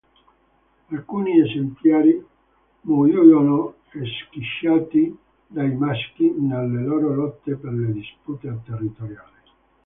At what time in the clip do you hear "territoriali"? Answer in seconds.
8.65-9.39